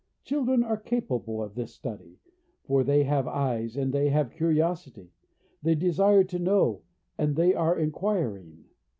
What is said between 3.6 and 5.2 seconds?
and they have curiosity;